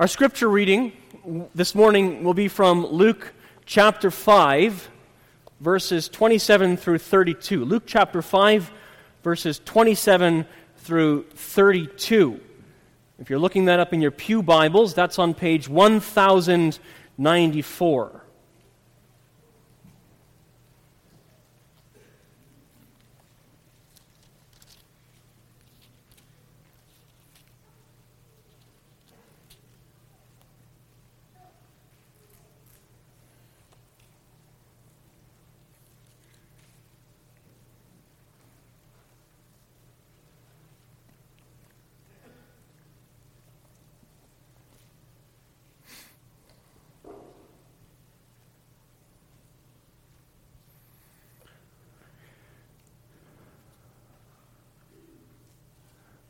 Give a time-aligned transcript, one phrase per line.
[0.00, 0.92] Our scripture reading
[1.54, 3.32] this morning will be from Luke
[3.64, 4.90] chapter 5,
[5.60, 7.64] verses 27 through 32.
[7.64, 8.72] Luke chapter 5,
[9.22, 10.46] verses 27
[10.78, 12.40] through 32.
[13.20, 18.23] If you're looking that up in your Pew Bibles, that's on page 1094.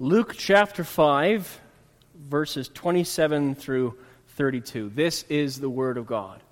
[0.04, 1.60] Luke chapter 5,
[2.28, 3.96] verses 27 through
[4.36, 4.90] 32.
[4.90, 6.42] This is the Word of God.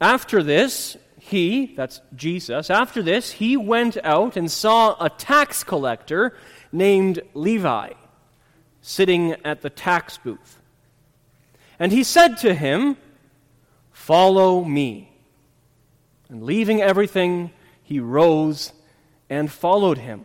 [0.00, 6.34] After this, he, that's Jesus, after this, he went out and saw a tax collector
[6.72, 7.92] named Levi
[8.80, 10.62] sitting at the tax booth.
[11.78, 12.96] And he said to him,
[13.92, 15.12] Follow me.
[16.30, 17.50] And leaving everything,
[17.82, 18.72] he rose
[19.28, 20.24] and followed him.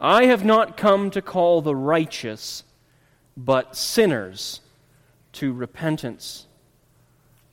[0.00, 2.62] I have not come to call the righteous,
[3.36, 4.60] but sinners
[5.32, 6.46] to repentance.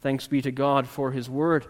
[0.01, 1.66] Thanks be to God for his word.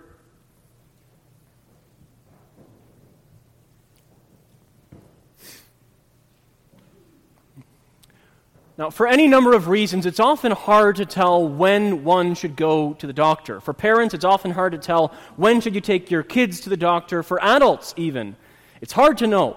[8.77, 12.93] Now, for any number of reasons, it's often hard to tell when one should go
[12.95, 13.61] to the doctor.
[13.61, 16.75] For parents, it's often hard to tell when should you take your kids to the
[16.75, 17.23] doctor.
[17.23, 18.35] For adults, even,
[18.81, 19.55] it's hard to know.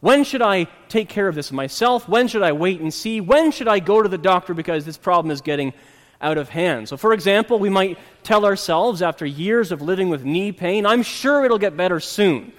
[0.00, 2.08] When should I take care of this myself?
[2.08, 3.20] When should I wait and see?
[3.20, 5.72] When should I go to the doctor because this problem is getting
[6.20, 6.88] out of hand?
[6.88, 11.02] So, for example, we might tell ourselves after years of living with knee pain, I'm
[11.02, 12.52] sure it'll get better soon.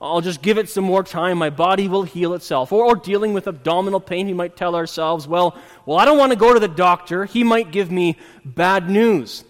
[0.00, 1.38] I'll just give it some more time.
[1.38, 2.72] My body will heal itself.
[2.72, 6.32] Or, or dealing with abdominal pain, we might tell ourselves, well, well, I don't want
[6.32, 7.24] to go to the doctor.
[7.24, 9.44] He might give me bad news.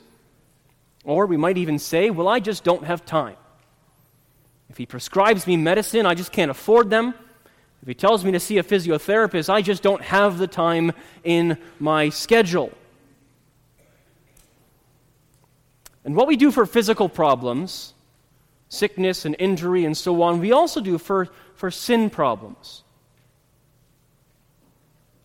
[1.02, 3.36] Or we might even say, well, I just don't have time.
[4.70, 7.14] If he prescribes me medicine, I just can't afford them.
[7.84, 11.58] If he tells me to see a physiotherapist, I just don't have the time in
[11.78, 12.72] my schedule.
[16.02, 17.92] And what we do for physical problems,
[18.70, 22.84] sickness and injury and so on, we also do for, for sin problems.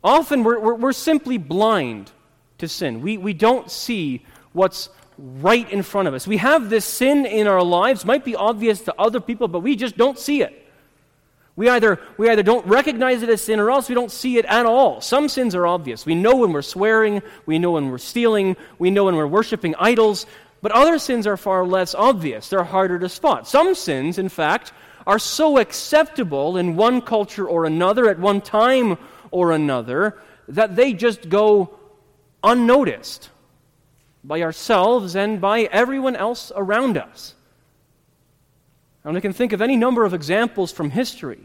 [0.03, 2.11] Often we're, we're, we're simply blind
[2.57, 2.99] to sin.
[2.99, 6.27] We, we don't see what's right in front of us.
[6.27, 9.77] We have this sin in our lives, might be obvious to other people, but we
[9.77, 10.58] just don't see it.
[11.59, 14.45] We either, we either don't recognize it as sin or else we don't see it
[14.45, 15.01] at all.
[15.01, 16.05] Some sins are obvious.
[16.05, 19.75] We know when we're swearing, we know when we're stealing, we know when we're worshiping
[19.77, 20.25] idols,
[20.61, 22.47] but other sins are far less obvious.
[22.47, 23.45] They're harder to spot.
[23.45, 24.71] Some sins, in fact,
[25.05, 28.97] are so acceptable in one culture or another, at one time
[29.29, 31.77] or another, that they just go
[32.41, 33.31] unnoticed
[34.23, 37.35] by ourselves and by everyone else around us.
[39.03, 41.39] And we can think of any number of examples from history.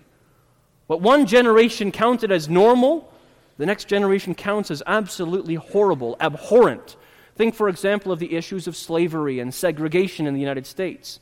[0.86, 3.10] What one generation counted as normal,
[3.56, 6.96] the next generation counts as absolutely horrible, abhorrent.
[7.36, 11.20] Think, for example, of the issues of slavery and segregation in the United States.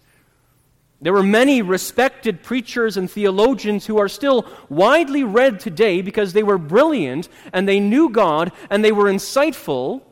[1.00, 6.44] There were many respected preachers and theologians who are still widely read today because they
[6.44, 10.02] were brilliant and they knew God and they were insightful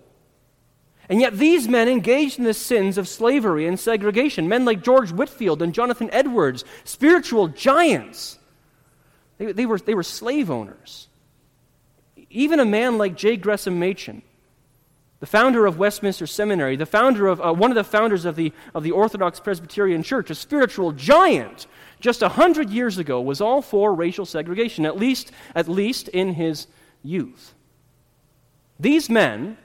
[1.11, 4.49] and yet, these men engaged in the sins of slavery and segregation.
[4.49, 8.39] Men like George Whitefield and Jonathan Edwards, spiritual giants.
[9.37, 11.09] They, they, were, they were slave owners.
[12.31, 13.37] Even a man like J.
[13.37, 14.23] Gresham Machen,
[15.19, 18.53] the founder of Westminster Seminary, the founder of, uh, one of the founders of the,
[18.73, 21.67] of the Orthodox Presbyterian Church, a spiritual giant,
[21.99, 26.35] just a hundred years ago, was all for racial segregation, at least, at least in
[26.35, 26.69] his
[27.03, 27.53] youth.
[28.79, 29.59] These men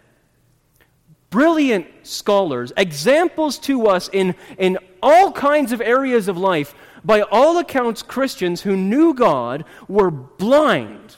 [1.36, 6.74] brilliant scholars, examples to us in, in all kinds of areas of life,
[7.04, 11.18] by all accounts, Christians who knew God were blind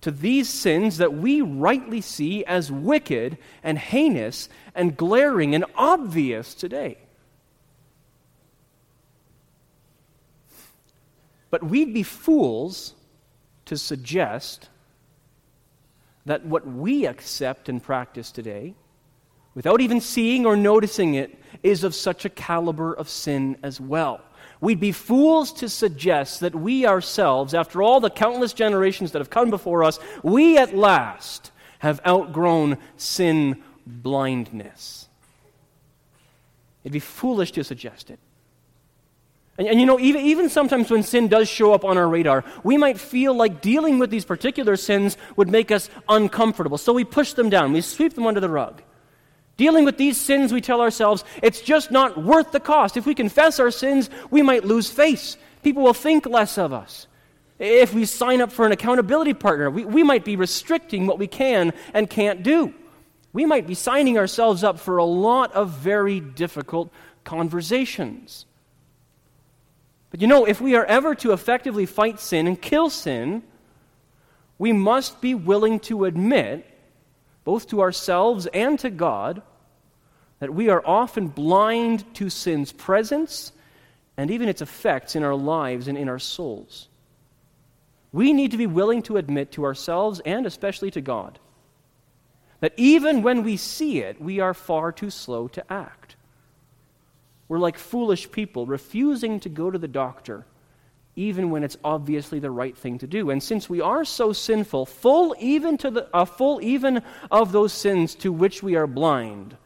[0.00, 6.54] to these sins that we rightly see as wicked and heinous and glaring and obvious
[6.54, 6.96] today.
[11.50, 12.94] But we'd be fools
[13.66, 14.70] to suggest
[16.24, 18.74] that what we accept and practice today,
[19.54, 24.20] without even seeing or noticing it, is of such a caliber of sin as well.
[24.60, 29.30] We'd be fools to suggest that we ourselves, after all the countless generations that have
[29.30, 35.08] come before us, we at last have outgrown sin blindness.
[36.84, 38.18] It'd be foolish to suggest it.
[39.58, 42.44] And, and, you know, even, even sometimes when sin does show up on our radar,
[42.62, 46.78] we might feel like dealing with these particular sins would make us uncomfortable.
[46.78, 48.82] So we push them down, we sweep them under the rug.
[49.60, 52.96] Dealing with these sins, we tell ourselves, it's just not worth the cost.
[52.96, 55.36] If we confess our sins, we might lose face.
[55.62, 57.06] People will think less of us.
[57.58, 61.26] If we sign up for an accountability partner, we, we might be restricting what we
[61.26, 62.72] can and can't do.
[63.34, 66.90] We might be signing ourselves up for a lot of very difficult
[67.24, 68.46] conversations.
[70.10, 73.42] But you know, if we are ever to effectively fight sin and kill sin,
[74.56, 76.64] we must be willing to admit,
[77.44, 79.42] both to ourselves and to God,
[80.40, 83.52] that we are often blind to sin's presence
[84.16, 86.88] and even its effects in our lives and in our souls.
[88.12, 91.38] We need to be willing to admit to ourselves and especially to God
[92.60, 96.16] that even when we see it, we are far too slow to act.
[97.48, 100.46] We're like foolish people refusing to go to the doctor
[101.16, 103.30] even when it's obviously the right thing to do.
[103.30, 107.72] And since we are so sinful, full even to the uh, full even of those
[107.72, 109.56] sins to which we are blind,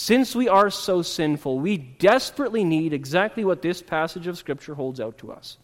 [0.00, 4.98] since we are so sinful, we desperately need exactly what this passage of Scripture holds
[4.98, 5.58] out to us.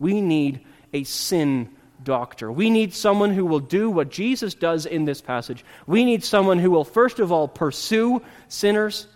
[0.00, 1.68] We need a sin
[2.02, 2.50] doctor.
[2.50, 5.64] We need someone who will do what Jesus does in this passage.
[5.86, 9.06] We need someone who will, first of all, pursue sinners,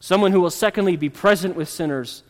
[0.00, 2.24] someone who will, secondly, be present with sinners,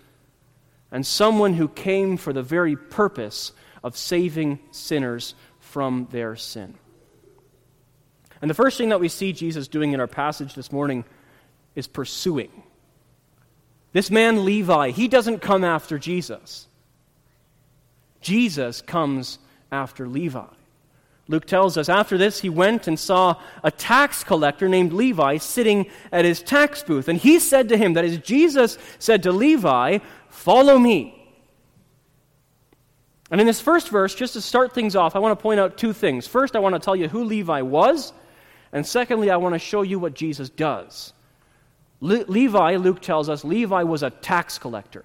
[0.92, 3.52] and someone who came for the very purpose
[3.82, 6.74] of saving sinners from their sin.
[8.42, 11.06] And the first thing that we see Jesus doing in our passage this morning
[11.78, 12.50] is pursuing.
[13.92, 16.66] This man, Levi, he doesn't come after Jesus.
[18.20, 19.38] Jesus comes
[19.70, 20.44] after Levi.
[21.28, 25.86] Luke tells us after this, he went and saw a tax collector named Levi sitting
[26.10, 27.06] at his tax booth.
[27.06, 29.98] And he said to him, that is, Jesus said to Levi,
[30.30, 31.14] Follow me.
[33.30, 35.76] And in this first verse, just to start things off, I want to point out
[35.76, 36.26] two things.
[36.26, 38.12] First, I want to tell you who Levi was.
[38.72, 41.12] And secondly, I want to show you what Jesus does.
[42.00, 45.04] Le- Levi, Luke tells us, Levi was a tax collector.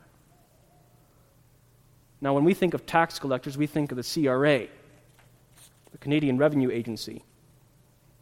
[2.21, 4.67] Now, when we think of tax collectors, we think of the CRA,
[5.91, 7.23] the Canadian Revenue Agency,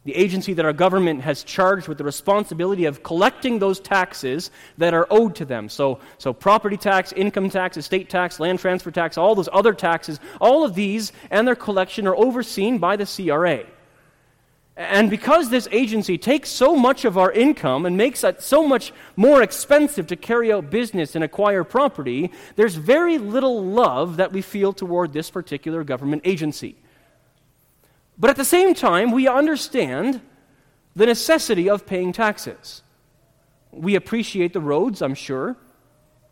[0.04, 4.94] the agency that our government has charged with the responsibility of collecting those taxes that
[4.94, 5.68] are owed to them.
[5.68, 10.18] So, so property tax, income tax, estate tax, land transfer tax, all those other taxes,
[10.40, 13.64] all of these and their collection are overseen by the CRA.
[14.76, 18.92] And because this agency takes so much of our income and makes it so much
[19.16, 24.40] more expensive to carry out business and acquire property, there's very little love that we
[24.40, 26.76] feel toward this particular government agency.
[28.18, 30.22] But at the same time, we understand
[30.96, 32.82] the necessity of paying taxes.
[33.72, 35.56] We appreciate the roads, I'm sure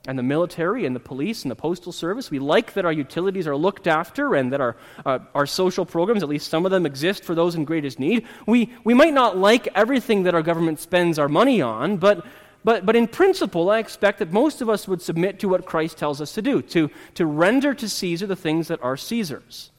[0.07, 2.31] and the military and the police and the postal service.
[2.31, 6.23] We like that our utilities are looked after and that our, uh, our social programs,
[6.23, 8.27] at least some of them, exist for those in greatest need.
[8.47, 12.25] We, we might not like everything that our government spends our money on, but,
[12.65, 15.99] but, but in principle, I expect that most of us would submit to what Christ
[15.99, 19.71] tells us to do to, to render to Caesar the things that are Caesar's.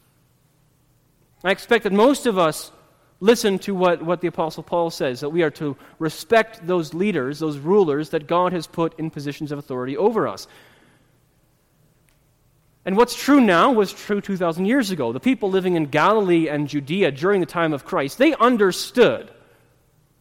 [1.43, 2.71] I expect that most of us
[3.21, 7.39] listen to what, what the Apostle Paul says that we are to respect those leaders,
[7.39, 10.47] those rulers that God has put in positions of authority over us.
[12.83, 15.13] And what's true now was true 2,000 years ago.
[15.13, 19.29] The people living in Galilee and Judea during the time of Christ, they understood.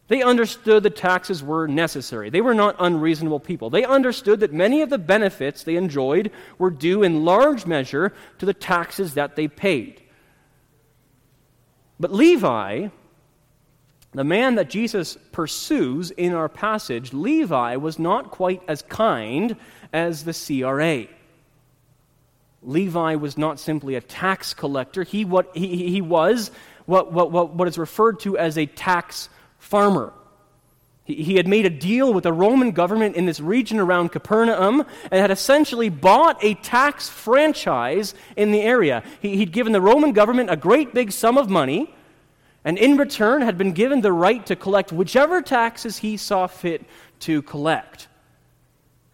[0.07, 2.29] They understood the taxes were necessary.
[2.29, 3.71] They were not unreasonable people.
[3.71, 8.45] They understood that many of the benefits they enjoyed were due in large measure to
[8.45, 10.00] the taxes that they paid.
[12.01, 12.87] But Levi,
[14.11, 19.55] the man that Jesus pursues in our passage, Levi was not quite as kind
[19.93, 21.05] as the CRA.
[22.63, 26.49] Levi was not simply a tax collector, he, what, he, he was
[26.87, 29.29] what, what, what, what is referred to as a tax
[29.59, 30.11] farmer.
[31.15, 35.21] He had made a deal with the Roman government in this region around Capernaum and
[35.21, 39.03] had essentially bought a tax franchise in the area.
[39.21, 41.93] He'd given the Roman government a great big sum of money,
[42.63, 46.85] and in return had been given the right to collect whichever taxes he saw fit
[47.21, 48.07] to collect.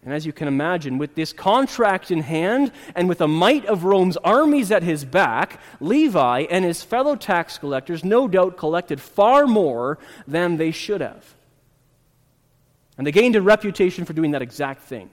[0.04, 3.84] And as you can imagine, with this contract in hand and with the might of
[3.84, 9.46] Rome's armies at his back, Levi and his fellow tax collectors no doubt collected far
[9.46, 11.34] more than they should have.
[12.98, 15.08] And they gained a reputation for doing that exact thing.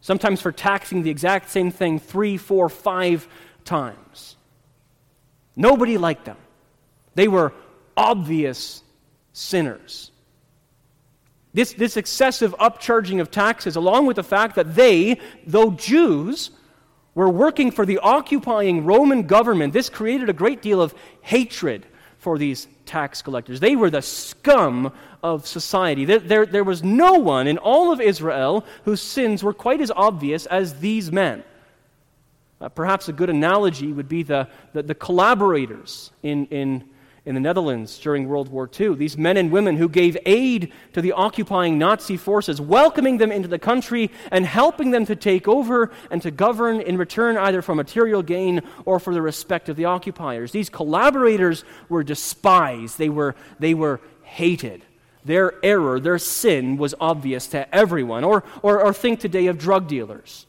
[0.00, 3.28] Sometimes for taxing the exact same thing three, four, five
[3.64, 4.36] times.
[5.56, 6.38] Nobody liked them.
[7.16, 7.52] They were
[7.96, 8.82] obvious
[9.32, 10.12] sinners.
[11.52, 16.50] This, this excessive upcharging of taxes, along with the fact that they, though Jews,
[17.14, 21.86] were working for the occupying Roman government, this created a great deal of hatred
[22.20, 23.60] for these tax collectors.
[23.60, 26.04] They were the scum of society.
[26.04, 29.90] There, there, there, was no one in all of Israel whose sins were quite as
[29.90, 31.42] obvious as these men.
[32.60, 36.84] Uh, perhaps a good analogy would be the, the, the collaborators in, in
[37.30, 38.96] in the Netherlands during World War II.
[38.96, 43.46] These men and women who gave aid to the occupying Nazi forces, welcoming them into
[43.46, 47.76] the country and helping them to take over and to govern in return either for
[47.76, 50.50] material gain or for the respect of the occupiers.
[50.50, 54.82] These collaborators were despised, they were, they were hated.
[55.24, 58.24] Their error, their sin was obvious to everyone.
[58.24, 60.46] Or, or, or think today of drug dealers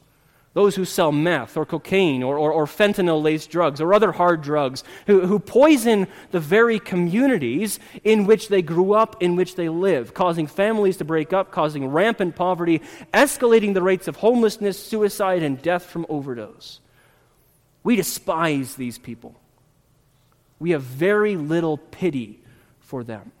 [0.54, 4.42] those who sell meth or cocaine or, or, or fentanyl laced drugs or other hard
[4.42, 9.70] drugs, who, who poison the very communities in which they grew up, in which they
[9.70, 12.82] live, causing families to break up, causing rampant poverty,
[13.14, 16.80] escalating the rates of homelessness, suicide, and death from overdose.
[17.82, 19.34] We despise these people.
[20.58, 22.40] We have very little pity
[22.80, 23.32] for them.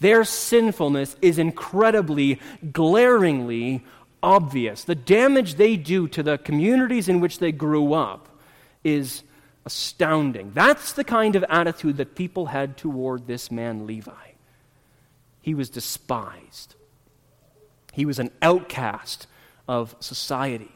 [0.00, 2.40] Their sinfulness is incredibly,
[2.72, 3.84] glaringly
[4.24, 4.84] obvious.
[4.84, 8.28] The damage they do to the communities in which they grew up
[8.82, 9.22] is
[9.66, 10.50] astounding.
[10.54, 14.12] That's the kind of attitude that people had toward this man, Levi.
[15.40, 16.74] He was despised,
[17.92, 19.26] he was an outcast
[19.68, 20.70] of society.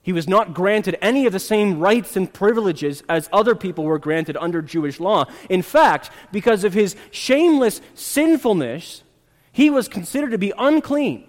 [0.00, 3.98] He was not granted any of the same rights and privileges as other people were
[3.98, 5.26] granted under Jewish law.
[5.50, 9.02] In fact, because of his shameless sinfulness,
[9.52, 11.28] he was considered to be unclean.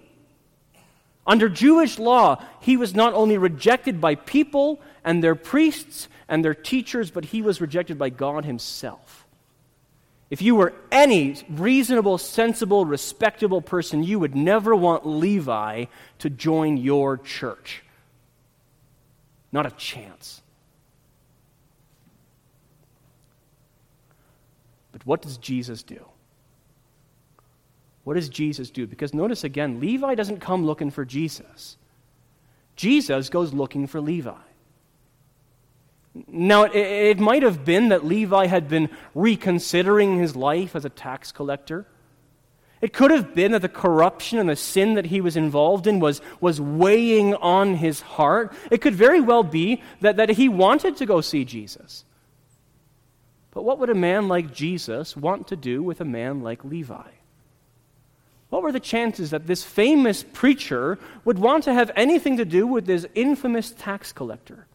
[1.26, 6.54] Under Jewish law, he was not only rejected by people and their priests and their
[6.54, 9.26] teachers, but he was rejected by God himself.
[10.30, 15.86] If you were any reasonable, sensible, respectable person, you would never want Levi
[16.20, 17.82] to join your church.
[19.50, 20.40] Not a chance.
[24.92, 26.04] But what does Jesus do?
[28.10, 28.88] What does Jesus do?
[28.88, 31.76] Because notice again, Levi doesn't come looking for Jesus,
[32.74, 34.34] Jesus goes looking for Levi.
[36.26, 41.30] Now, it, might have been that Levi had been reconsidering his life as a tax
[41.30, 41.86] collector.
[42.80, 46.00] It could have been that the corruption and the sin that he was involved in
[46.00, 48.52] was, was weighing on his heart.
[48.72, 52.04] It could very well be that, that he wanted to go see Jesus.
[53.52, 57.06] But what would a man like Jesus want to do with a man like Levi?
[58.50, 62.66] What were the chances that this famous preacher would want to have anything to do
[62.66, 64.66] with this infamous tax collector?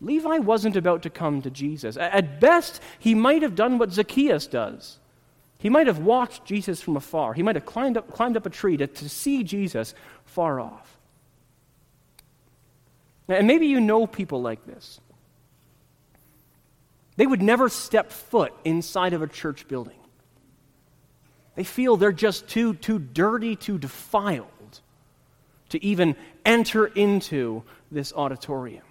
[0.00, 1.96] Levi wasn't about to come to Jesus.
[1.96, 4.98] At best, he might have done what Zacchaeus does.
[5.58, 7.34] He might have watched Jesus from afar.
[7.34, 9.94] He might have climbed up, climbed up a tree to, to see Jesus
[10.24, 10.96] far off.
[13.28, 15.00] And maybe you know people like this.
[17.16, 19.96] They would never step foot inside of a church building.
[21.56, 24.46] They feel they're just too, too dirty, too defiled
[25.70, 28.84] to even enter into this auditorium.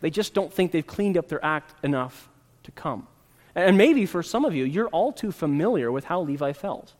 [0.00, 2.28] They just don't think they've cleaned up their act enough
[2.64, 3.06] to come.
[3.54, 6.92] And maybe for some of you, you're all too familiar with how Levi felt.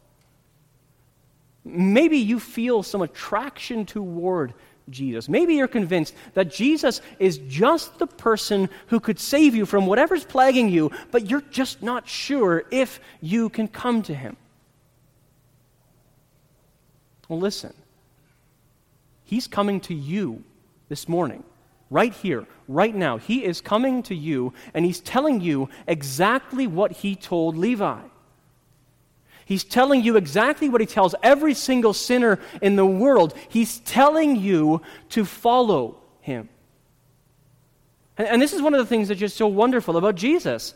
[1.65, 4.55] Maybe you feel some attraction toward
[4.89, 5.29] Jesus.
[5.29, 10.25] Maybe you're convinced that Jesus is just the person who could save you from whatever's
[10.25, 14.37] plaguing you, but you're just not sure if you can come to him.
[17.29, 17.75] Well, listen.
[19.25, 20.45] He's coming to you
[20.89, 21.43] this morning,
[21.91, 23.19] right here, right now.
[23.19, 27.99] He is coming to you, and he's telling you exactly what he told Levi.
[29.47, 33.33] He's telling you exactly what he tells every single sinner in the world.
[33.49, 36.49] He's telling you to follow him.
[38.19, 40.75] And, and, this is one of the things that's just so wonderful about Jesus.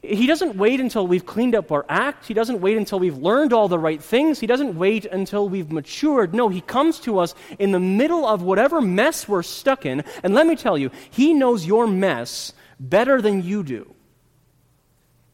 [0.00, 2.26] He doesn't wait until we've cleaned up our act.
[2.26, 4.40] He doesn't wait until we've learned all the right things.
[4.40, 6.34] He doesn't wait until we've matured.
[6.34, 10.04] No, He comes to us in the middle of whatever mess we're stuck in.
[10.22, 13.91] And let me tell you, He knows your mess better than you do.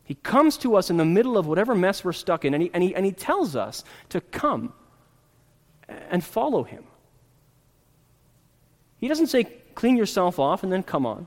[0.09, 2.71] He comes to us in the middle of whatever mess we're stuck in, and He,
[2.73, 4.73] and he, and he tells us to come
[5.87, 6.83] and follow Him.
[8.97, 11.27] He doesn't say, clean yourself off and then come on.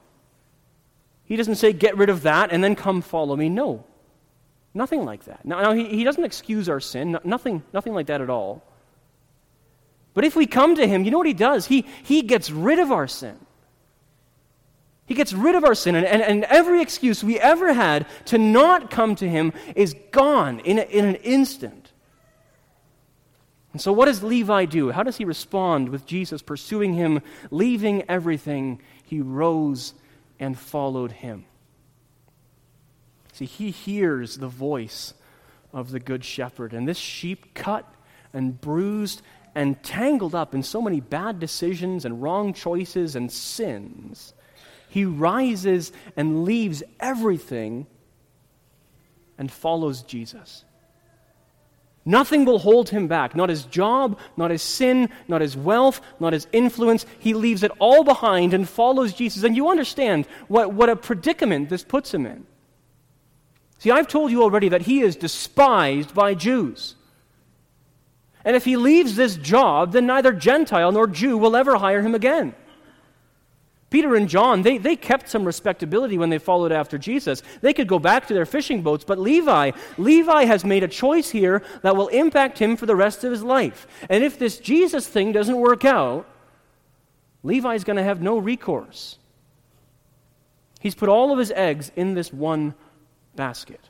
[1.26, 3.50] He doesn't say, get rid of that and then come follow me.
[3.50, 3.86] No.
[4.74, 5.46] Nothing like that.
[5.46, 8.64] Now, now he, he doesn't excuse our sin, nothing, nothing like that at all.
[10.16, 11.68] But if we come to him, you know what he does?
[11.68, 13.38] He, he gets rid of our sin.
[15.12, 18.38] He gets rid of our sin, and, and, and every excuse we ever had to
[18.38, 21.92] not come to him is gone in, a, in an instant.
[23.74, 24.90] And so, what does Levi do?
[24.92, 28.82] How does he respond with Jesus pursuing him, leaving everything?
[29.04, 29.96] He rose
[30.40, 31.44] and followed him.
[33.34, 35.14] See, he hears the voice
[35.74, 37.86] of the Good Shepherd, and this sheep cut
[38.32, 39.22] and bruised
[39.56, 44.34] and tangled up in so many bad decisions and wrong choices and sins,
[44.92, 47.88] he rises and leaves everything
[49.38, 50.66] and follows Jesus.
[52.04, 53.34] Nothing will hold him back.
[53.34, 57.06] Not his job, not his sin, not his wealth, not his influence.
[57.20, 59.44] He leaves it all behind and follows Jesus.
[59.44, 62.46] And you understand what, what a predicament this puts him in.
[63.78, 66.96] See, I've told you already that he is despised by Jews.
[68.44, 72.14] And if he leaves this job, then neither Gentile nor Jew will ever hire him
[72.14, 72.56] again.
[73.92, 77.44] Peter and John, they, they kept some respectability when they followed after Jesus.
[77.60, 81.30] They could go back to their fishing boats, but Levi, Levi has made a choice
[81.30, 83.86] here that will impact him for the rest of his life.
[84.10, 86.26] And if this Jesus thing doesn't work out,
[87.44, 89.20] Levi's going to have no recourse.
[90.80, 92.74] He's put all of his eggs in this one
[93.36, 93.82] basket.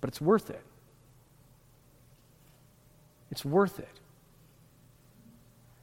[0.00, 0.62] But it's worth it.
[3.30, 3.95] It's worth it.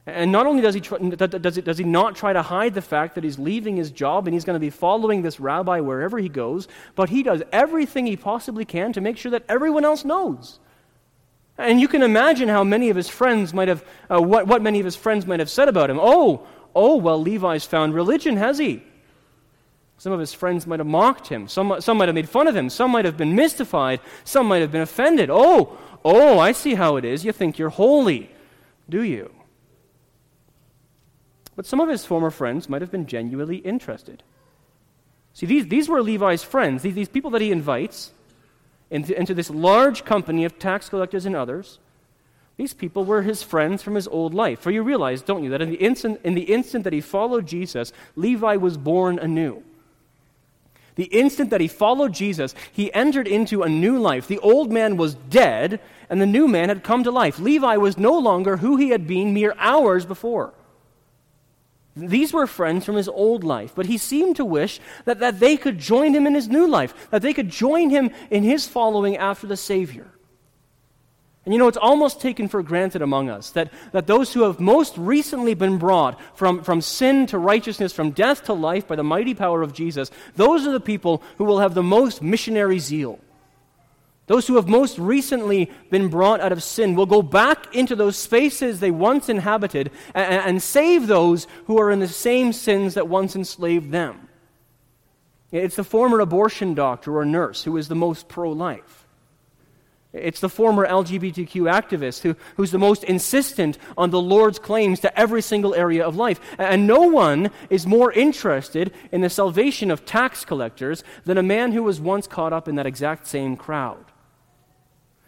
[0.05, 2.81] And not only does he, try, does, he, does he not try to hide the
[2.81, 6.19] fact that he's leaving his job and he's going to be following this rabbi wherever
[6.19, 10.03] he goes, but he does everything he possibly can to make sure that everyone else
[10.03, 10.59] knows.
[11.57, 14.79] And you can imagine how many of his friends might have, uh, what, what many
[14.79, 15.99] of his friends might have said about him.
[16.01, 18.83] Oh, oh, well, Levi's found religion, has he?
[19.97, 21.47] Some of his friends might have mocked him.
[21.47, 22.69] Some, some might have made fun of him.
[22.69, 24.01] Some might have been mystified.
[24.25, 25.29] Some might have been offended.
[25.29, 27.23] Oh, oh, I see how it is.
[27.23, 28.29] You think you're holy,
[28.89, 29.32] do you?
[31.55, 34.23] But some of his former friends might have been genuinely interested.
[35.33, 38.11] See, these, these were Levi's friends, these, these people that he invites
[38.91, 41.79] into, into this large company of tax collectors and others.
[42.57, 44.59] These people were his friends from his old life.
[44.59, 47.47] For you realize, don't you, that in the instant, in the instant that he followed
[47.47, 49.63] Jesus, Levi was born anew.
[50.95, 54.27] The instant that he followed Jesus, he entered into a new life.
[54.27, 57.39] The old man was dead, and the new man had come to life.
[57.39, 60.53] Levi was no longer who he had been mere hours before.
[61.95, 65.57] These were friends from his old life, but he seemed to wish that, that they
[65.57, 69.17] could join him in his new life, that they could join him in his following
[69.17, 70.07] after the Savior.
[71.45, 74.59] And you know, it's almost taken for granted among us that, that those who have
[74.59, 79.03] most recently been brought from, from sin to righteousness, from death to life by the
[79.03, 83.19] mighty power of Jesus, those are the people who will have the most missionary zeal.
[84.25, 88.15] Those who have most recently been brought out of sin will go back into those
[88.15, 93.09] spaces they once inhabited and, and, save those who are in the same sins that
[93.09, 94.29] once enslaved them.
[95.51, 99.05] It's the former abortion doctor or nurse who is the most pro life.
[100.13, 105.19] It's the former LGBTQ activist who, who's the most insistent on the Lord's claims to
[105.19, 106.39] every single area of life.
[106.57, 111.71] And no one is more interested in the salvation of tax collectors than a man
[111.71, 114.05] who was once caught up in that exact same crowd.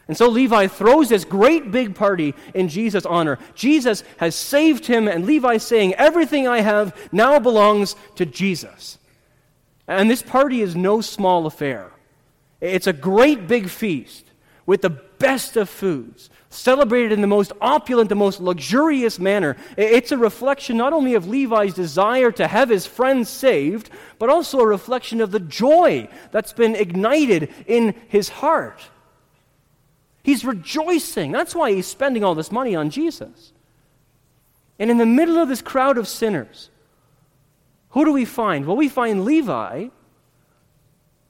[0.08, 3.40] And so Levi throws this great big party in Jesus' honor.
[3.56, 9.00] Jesus has saved him, and Levi's saying, Everything I have now belongs to Jesus.
[9.88, 11.92] And this party is no small affair.
[12.62, 14.26] It's a great big feast
[14.66, 19.56] with the best of foods, celebrated in the most opulent, the most luxurious manner.
[19.78, 23.90] It's a reflection not only of Levi's desire to have his friends saved,
[24.20, 28.80] but also a reflection of the joy that's been ignited in his heart.
[30.26, 31.32] He's rejoicing.
[31.32, 33.54] That's why he's spending all this money on Jesus.
[34.80, 36.72] And in the middle of this crowd of sinners,
[37.90, 38.66] who do we find?
[38.66, 39.90] Well, we find Levi,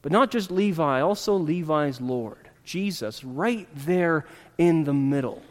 [0.02, 4.26] but not just Levi, also Levi's Lord, Jesus, right there
[4.58, 5.44] in the middle.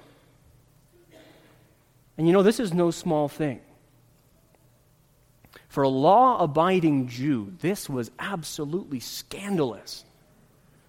[2.16, 3.60] And you know, this is no small thing.
[5.68, 10.06] For a law abiding Jew, this was absolutely scandalous.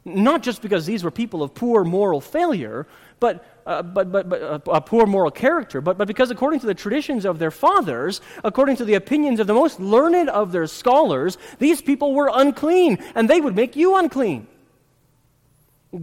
[0.05, 2.85] Not just because these were people of poor moral failure,
[3.19, 6.67] but, uh, but, but, but uh, a poor moral character, but, but because according to
[6.67, 10.67] the traditions of their fathers, according to the opinions of the most learned of their
[10.67, 14.47] scholars, these people were unclean, and they would make you unclean.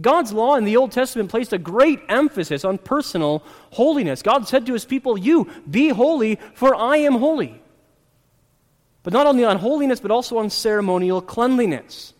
[0.01, 4.21] God's law in the Old Testament placed a great emphasis on personal holiness.
[4.21, 7.61] God said to his people, You be holy, for I am holy.
[9.03, 12.13] But not only on holiness, but also on ceremonial cleanliness.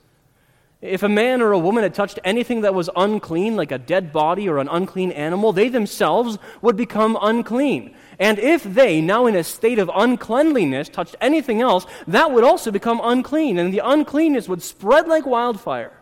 [0.83, 4.11] If a man or a woman had touched anything that was unclean, like a dead
[4.11, 7.95] body or an unclean animal, they themselves would become unclean.
[8.19, 12.69] And if they, now in a state of uncleanliness, touched anything else, that would also
[12.69, 15.93] become unclean, and the uncleanness would spread like wildfire.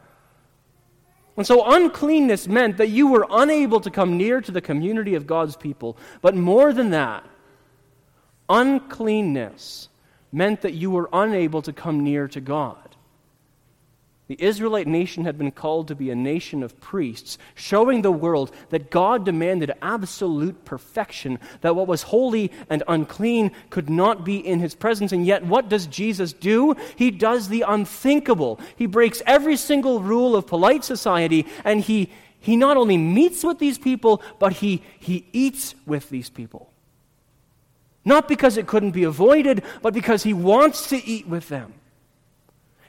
[1.38, 5.28] And so uncleanness meant that you were unable to come near to the community of
[5.28, 5.96] God's people.
[6.24, 7.24] But more than that,
[8.50, 9.90] uncleanness
[10.32, 12.91] meant that you were unable to come near to God.
[14.32, 18.54] The Israelite nation had been called to be a nation of priests, showing the world
[18.70, 24.60] that God demanded absolute perfection, that what was holy and unclean could not be in
[24.60, 25.12] his presence.
[25.12, 26.78] And yet, what does Jesus do?
[26.96, 28.58] He does the unthinkable.
[28.78, 33.60] He breaks every single rule of polite society, and he, he not only meets with
[33.60, 36.72] these people, but he, he eats with these people.
[38.06, 41.74] Not because it couldn't be avoided, but because he wants to eat with them.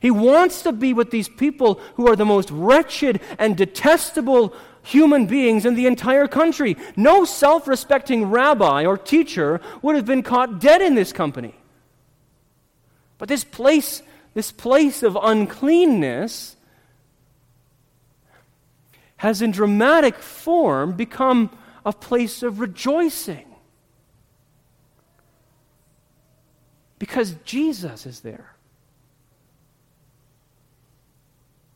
[0.03, 5.27] He wants to be with these people who are the most wretched and detestable human
[5.27, 6.77] beings in the entire country.
[6.97, 11.55] No self respecting rabbi or teacher would have been caught dead in this company.
[13.17, 14.03] But this place,
[14.35, 16.57] this place of uncleanness,
[19.19, 23.47] has in dramatic form become a place of rejoicing.
[26.99, 28.52] Because Jesus is there.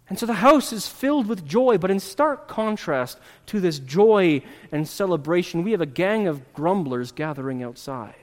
[0.09, 4.43] And so the house is filled with joy, but in stark contrast to this joy
[4.71, 8.15] and celebration, we have a gang of grumblers gathering outside.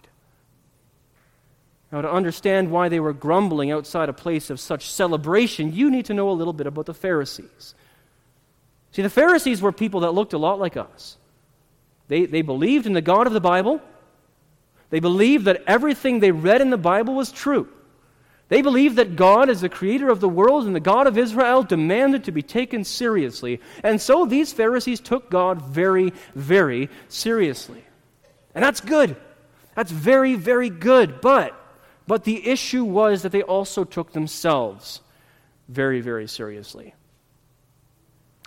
[1.91, 6.05] Now, to understand why they were grumbling outside a place of such celebration, you need
[6.05, 7.75] to know a little bit about the Pharisees.
[8.93, 11.17] See, the Pharisees were people that looked a lot like us.
[12.07, 13.81] They, they believed in the God of the Bible,
[14.89, 17.67] they believed that everything they read in the Bible was true.
[18.53, 21.63] They believed that God, as the creator of the world and the God of Israel,
[21.63, 23.59] demanded to be taken seriously.
[23.83, 27.83] And so these Pharisees took God very, very seriously.
[28.53, 29.15] And that's good.
[29.73, 31.19] That's very, very good.
[31.19, 31.59] But,
[32.05, 35.01] but the issue was that they also took themselves
[35.67, 36.93] very, very seriously.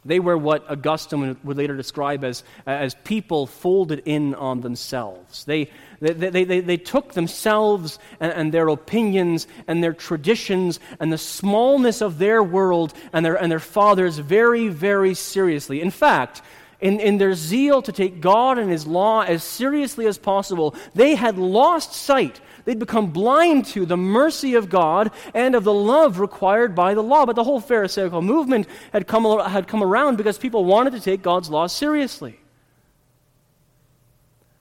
[0.06, 5.44] They were what Augustine would later describe as, as people folded in on themselves.
[5.44, 11.12] They, they, they, they, they took themselves and, and, their opinions and their traditions and
[11.12, 15.80] the smallness of their world and their, and their fathers very, very seriously.
[15.80, 16.42] In fact,
[16.80, 21.14] in, in their zeal to take God and His law as seriously as possible, they
[21.14, 26.18] had lost sight They'd become blind to the mercy of God and of the love
[26.18, 27.24] required by the law.
[27.24, 31.22] But the whole Pharisaical movement had come, had come around because people wanted to take
[31.22, 32.40] God's law seriously.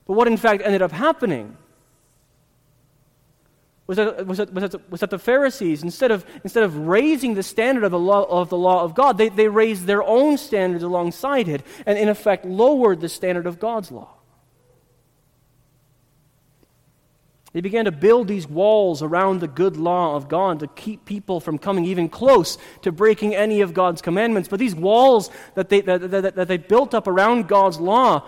[0.06, 1.58] But what in fact ended up happening
[3.88, 7.34] was that, was that, was that, was that the Pharisees, instead of, instead of raising
[7.34, 10.38] the standard of the law of, the law of God, they, they raised their own
[10.38, 14.15] standards alongside it and, in effect, lowered the standard of God's law.
[17.56, 21.40] They began to build these walls around the good law of God to keep people
[21.40, 24.50] from coming even close to breaking any of God's commandments.
[24.50, 28.28] But these walls that they, that, that, that they built up around God's law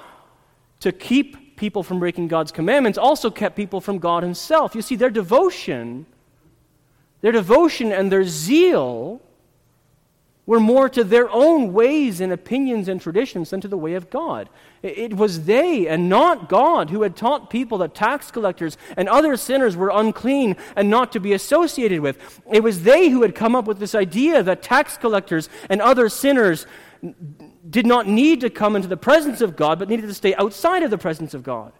[0.80, 4.76] to keep people from breaking God's commandments also kept people from God Himself.
[4.76, 6.06] You see, their devotion,
[7.20, 9.22] their devotion and their zeal
[10.48, 14.10] were more to their own ways and opinions and traditions than to the way of
[14.10, 14.50] God.
[14.82, 19.36] It was they and not God who had taught people that tax collectors and other
[19.38, 22.42] sinners were unclean and not to be associated with.
[22.52, 26.08] It was they who had come up with this idea that tax collectors and other
[26.08, 26.66] sinners
[27.70, 30.82] did not need to come into the presence of God, but needed to stay outside
[30.82, 31.74] of the presence of God.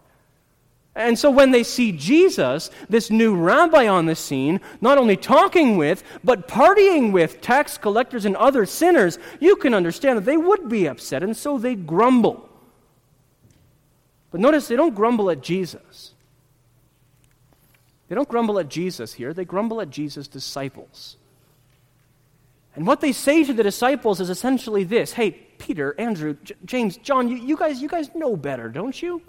[0.98, 5.76] And so when they see Jesus, this new rabbi on the scene, not only talking
[5.76, 10.68] with, but partying with tax collectors and other sinners, you can understand that they would
[10.68, 12.48] be upset, and so they grumble.
[14.32, 16.14] But notice they don't grumble at Jesus.
[18.08, 21.16] They don't grumble at Jesus here, they grumble at Jesus' disciples.
[22.74, 26.96] And what they say to the disciples is essentially this Hey, Peter, Andrew, J- James,
[26.96, 29.22] John, you, you, guys, you guys know better, don't you?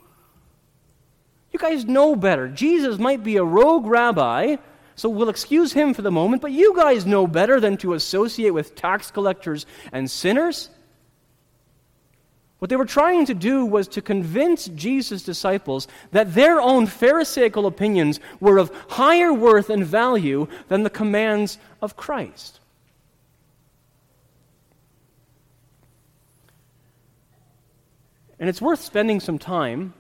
[1.52, 2.48] You guys know better.
[2.48, 4.58] Jesus might be a rogue rabbi,
[4.96, 8.52] so we'll excuse him for the moment, but you guys know better than to associate
[8.52, 10.70] with tax collectors and sinners.
[12.60, 17.66] What they were trying to do was to convince Jesus' disciples that their own Pharisaical
[17.66, 22.60] opinions were of higher worth and value than the commands of Christ.
[28.40, 29.94] And it's worth spending some time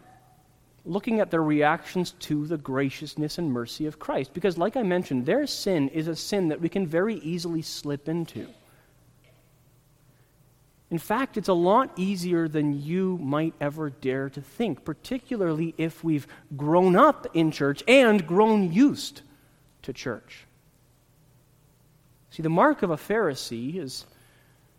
[0.89, 4.33] looking at their reactions to the graciousness and mercy of Christ.
[4.33, 8.09] Because, like I mentioned, their sin is a sin that we can very easily slip
[8.09, 8.47] into.
[10.89, 16.03] In fact, it's a lot easier than you might ever dare to think, particularly if
[16.03, 19.21] we've grown up in church and grown used
[19.83, 20.47] to church.
[22.31, 24.07] See, the mark of a Pharisee is,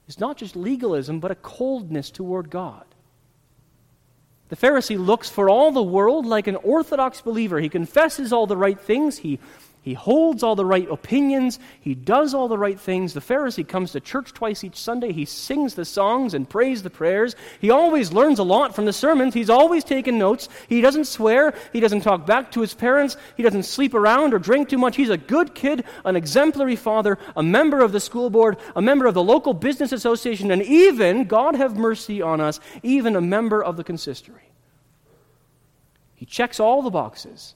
[0.09, 2.85] is not just legalism, but a coldness toward God.
[4.51, 7.61] The Pharisee looks for all the world like an orthodox believer.
[7.61, 9.19] He confesses all the right things.
[9.19, 9.39] He
[9.83, 11.59] he holds all the right opinions.
[11.81, 13.15] He does all the right things.
[13.15, 15.13] The Pharisee comes to church twice each Sunday.
[15.13, 17.35] He sings the songs and prays the prayers.
[17.61, 19.33] He always learns a lot from the sermons.
[19.33, 20.51] He's always taking notes.
[20.69, 21.55] He doesn't swear.
[21.73, 23.17] He doesn't talk back to his parents.
[23.39, 24.97] He doesn't sleep around or drink too much.
[24.97, 29.07] He's a good kid, an exemplary father, a member of the school board, a member
[29.07, 33.65] of the local business association, and even, God have mercy on us, even a member
[33.65, 34.53] of the consistory.
[36.17, 37.55] He checks all the boxes.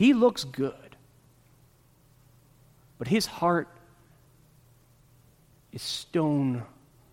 [0.00, 0.96] He looks good.
[2.96, 3.68] But his heart
[5.72, 6.62] is stone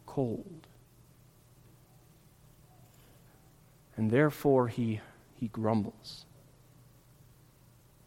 [0.06, 0.68] cold.
[3.98, 5.02] And therefore he,
[5.36, 6.24] he grumbles.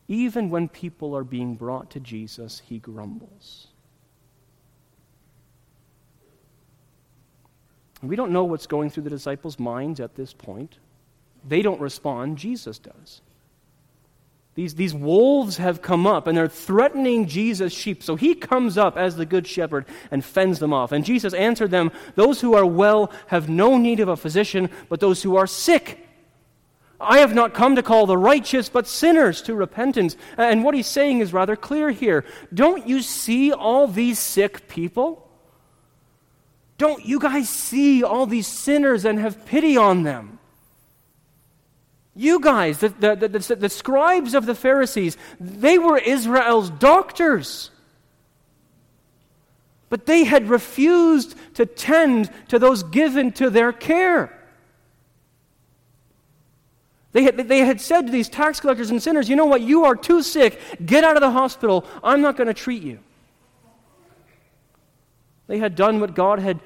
[0.09, 3.67] Even when people are being brought to Jesus, he grumbles.
[8.03, 10.79] We don't know what's going through the disciples' minds at this point.
[11.47, 13.21] They don't respond, Jesus does.
[14.61, 18.03] These, these wolves have come up and they're threatening Jesus' sheep.
[18.03, 20.93] So he comes up as the good shepherd and fends them off.
[20.93, 25.01] And Jesus answered them Those who are well have no need of a physician, but
[25.01, 26.07] those who are sick.
[27.01, 30.15] I have not come to call the righteous, but sinners to repentance.
[30.37, 32.27] And what he's saying is rather clear here.
[32.53, 35.27] Don't you see all these sick people?
[36.77, 40.40] Don't you guys see all these sinners and have pity on them?
[42.15, 47.71] You guys, the, the, the, the, scribes of the Pharisees, they were Israel's doctors.
[49.89, 54.37] But they had refused to tend to those given to their care.
[57.13, 59.85] They had, they had said to these tax collectors and sinners, you know what, you
[59.85, 60.61] are too sick.
[60.85, 61.85] Get out of the hospital.
[62.05, 63.01] I'm not going to treat you.
[65.49, 66.61] They had done what God had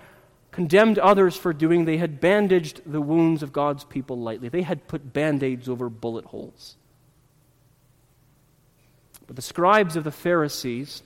[0.55, 4.49] condemned others for doing, they had bandaged the wounds of God's people lightly.
[4.49, 6.77] They had put band aids over bullet holes.
[9.27, 11.03] But the scribes of the Pharisees,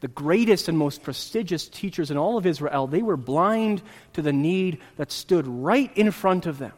[0.00, 3.80] the greatest and most prestigious teachers in all of Israel, they were blind
[4.12, 6.74] to the need that stood right in front of them.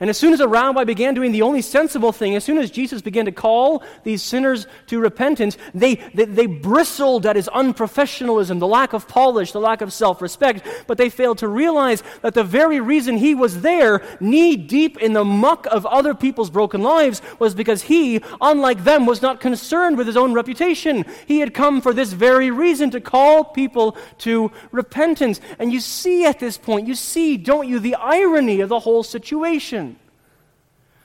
[0.00, 2.70] And as soon as a rabbi began doing the only sensible thing, as soon as
[2.70, 8.58] Jesus began to call these sinners to repentance, they, they, they bristled at his unprofessionalism,
[8.58, 12.32] the lack of polish, the lack of self respect, but they failed to realize that
[12.32, 16.82] the very reason he was there, knee deep in the muck of other people's broken
[16.82, 21.04] lives, was because he, unlike them, was not concerned with his own reputation.
[21.26, 25.42] He had come for this very reason to call people to repentance.
[25.58, 29.02] And you see at this point, you see, don't you, the irony of the whole
[29.02, 29.89] situation.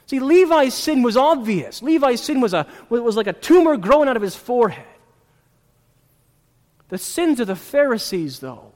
[0.07, 1.81] See, Levi's sin was obvious.
[1.81, 4.85] Levi's sin was, a, was like a tumor growing out of his forehead.
[6.89, 8.71] The sins of the Pharisees, though,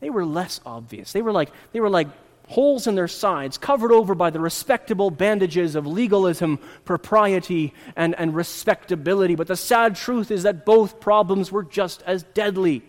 [0.00, 1.12] they were less obvious.
[1.12, 2.08] They were like, they were like
[2.48, 8.34] holes in their sides, covered over by the respectable bandages of legalism, propriety, and, and
[8.34, 9.34] respectability.
[9.34, 12.82] But the sad truth is that both problems were just as deadly.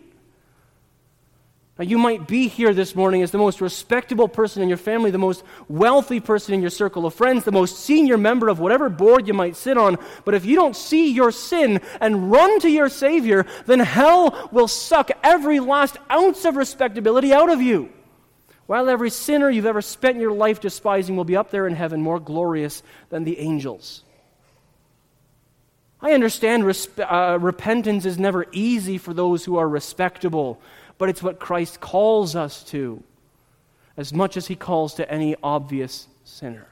[1.78, 5.10] Now, you might be here this morning as the most respectable person in your family,
[5.10, 8.90] the most wealthy person in your circle of friends, the most senior member of whatever
[8.90, 9.98] board you might sit on.
[10.24, 14.68] But if you don't see your sin and run to your Savior, then hell will
[14.68, 17.90] suck every last ounce of respectability out of you.
[18.68, 22.04] While every sinner you've ever spent your life despising will be up there in heaven
[22.04, 24.04] more glorious than the angels.
[26.04, 30.62] I understand resp- uh, repentance is never easy for those who are respectable
[30.98, 33.04] but it's what Christ calls us to
[33.98, 36.68] as much as he calls to any obvious sinner.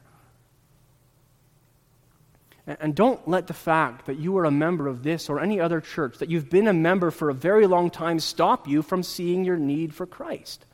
[2.67, 5.81] And don't let the fact that you are a member of this or any other
[5.81, 9.43] church, that you've been a member for a very long time, stop you from seeing
[9.43, 10.65] your need for Christ.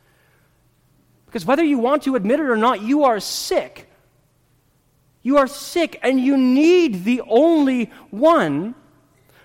[1.25, 3.89] Because whether you want to admit it or not, you are sick.
[5.23, 8.75] You are sick and you need the only one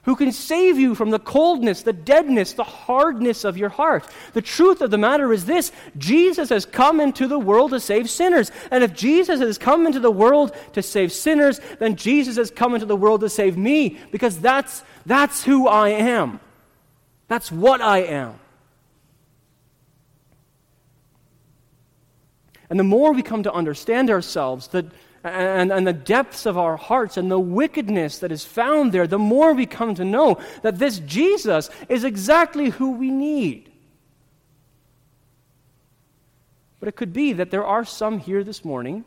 [0.04, 4.06] who can save you from the coldness, the deadness, the hardness of your heart.
[4.32, 8.10] The truth of the matter is this Jesus has come into the world to save
[8.10, 8.50] sinners.
[8.70, 12.74] And if Jesus has come into the world to save sinners, then Jesus has come
[12.74, 16.40] into the world to save me because that's, that's who I am.
[17.28, 18.34] That's what I am.
[22.68, 24.86] And the more we come to understand ourselves, that
[25.24, 29.18] and, and the depths of our hearts and the wickedness that is found there, the
[29.18, 33.70] more we come to know that this Jesus is exactly who we need.
[36.80, 39.04] But it could be that there are some here this morning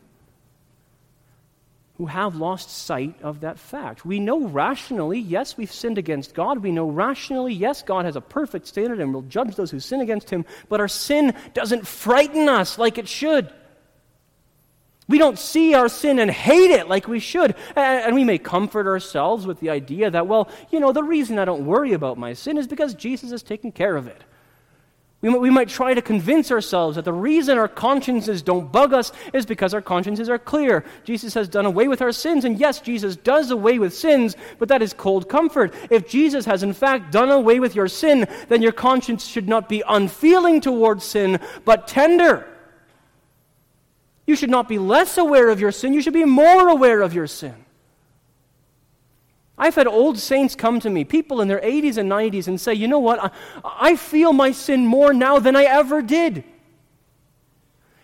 [1.98, 4.04] who have lost sight of that fact.
[4.04, 6.58] We know rationally, yes, we've sinned against God.
[6.58, 10.00] We know rationally, yes, God has a perfect standard and will judge those who sin
[10.00, 10.44] against him.
[10.68, 13.50] But our sin doesn't frighten us like it should.
[15.08, 17.54] We don't see our sin and hate it like we should.
[17.76, 21.44] And we may comfort ourselves with the idea that, well, you know, the reason I
[21.44, 24.22] don't worry about my sin is because Jesus has taken care of it.
[25.22, 29.46] We might, try to convince ourselves that the reason our consciences don't bug us is
[29.46, 30.84] because our consciences are clear.
[31.04, 34.68] Jesus has done away with our sins, and yes, Jesus does away with sins, but
[34.68, 35.74] that is cold comfort.
[35.90, 39.68] If Jesus has in fact done away with your sin, then your conscience should not
[39.68, 42.46] be unfeeling towards sin, but tender.
[44.26, 47.14] You should not be less aware of your sin, you should be more aware of
[47.14, 47.54] your sin.
[49.58, 52.74] I've had old saints come to me, people in their 80s and 90s, and say,
[52.74, 53.22] You know what?
[53.22, 53.30] I,
[53.64, 56.44] I feel my sin more now than I ever did.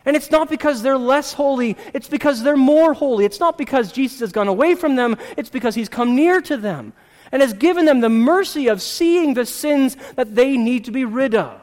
[0.05, 3.25] And it's not because they're less holy, it's because they're more holy.
[3.25, 6.57] It's not because Jesus has gone away from them, it's because he's come near to
[6.57, 6.93] them
[7.33, 11.07] and has given them the mercy of seeing the sins that they need to be
[11.07, 11.62] rid of.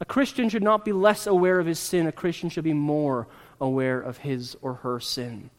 [0.00, 3.26] A Christian should not be less aware of his sin, a Christian should be more
[3.60, 5.50] aware of his or her sin.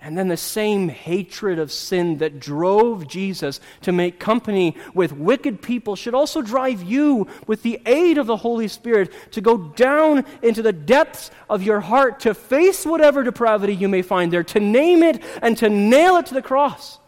[0.00, 5.62] And then the same hatred of sin that drove Jesus to make company with wicked
[5.62, 10.24] people should also drive you, with the aid of the Holy Spirit, to go down
[10.42, 14.60] into the depths of your heart, to face whatever depravity you may find there, to
[14.60, 17.00] name it and to nail it to the cross.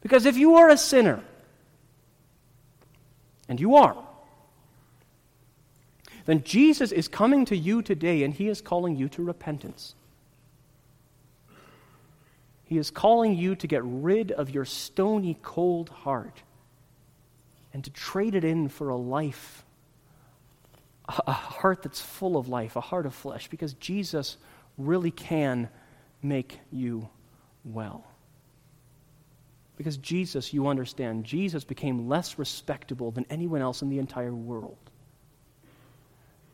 [0.00, 1.22] Because if you are a sinner,
[3.48, 3.96] and you are,
[6.28, 9.94] then Jesus is coming to you today and he is calling you to repentance.
[12.64, 16.42] He is calling you to get rid of your stony, cold heart
[17.72, 19.64] and to trade it in for a life,
[21.08, 24.36] a heart that's full of life, a heart of flesh, because Jesus
[24.76, 25.70] really can
[26.20, 27.08] make you
[27.64, 28.04] well.
[29.78, 34.87] Because Jesus, you understand, Jesus became less respectable than anyone else in the entire world.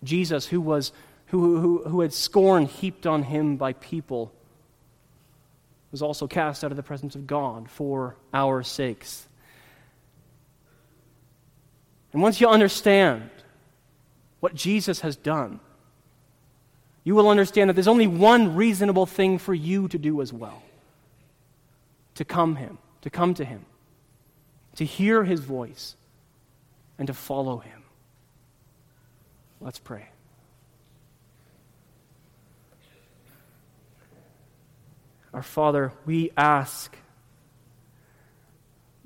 [0.04, 0.92] Jesus, who, was,
[1.26, 4.32] who, who, who had scorn heaped on him by people,
[5.90, 9.28] was also cast out of the presence of God for our sakes.
[12.12, 13.30] And once you understand
[14.40, 15.60] what Jesus has done,
[17.04, 20.62] you will understand that there's only one reasonable thing for you to do as well
[22.16, 23.64] to come him, to come to him,
[24.74, 25.94] to hear his voice,
[26.98, 27.83] and to follow him.
[29.64, 30.06] Let's pray.
[35.32, 36.94] Our Father, we ask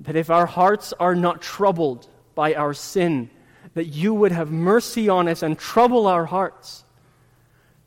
[0.01, 3.29] that if our hearts are not troubled by our sin,
[3.73, 6.83] that you would have mercy on us and trouble our hearts.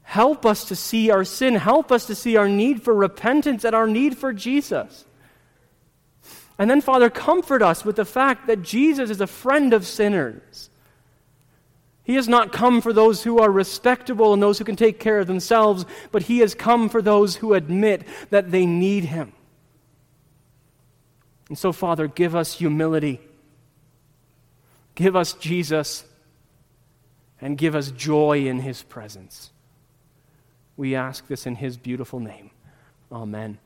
[0.01, 1.55] Help us to see our sin.
[1.57, 5.05] Help us to see our need for repentance and our need for Jesus.
[6.59, 10.71] And then, Father, comfort us with the fact that Jesus is a friend of sinners.
[12.05, 15.21] He has not come for those who are respectable and those who can take care
[15.21, 19.33] of themselves, but He has come for those who admit that they need Him.
[21.49, 23.21] And so, Father, give us humility.
[24.95, 26.05] Give us Jesus
[27.41, 29.51] and give us joy in His presence.
[30.77, 32.51] We ask this in His beautiful name.
[33.11, 33.59] Amen.